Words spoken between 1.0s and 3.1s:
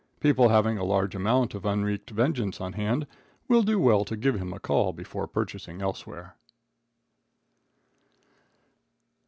amount of unwreaked vengeance on hand